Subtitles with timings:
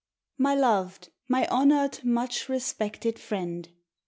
[0.39, 3.69] My loved, my honored, much respected friend.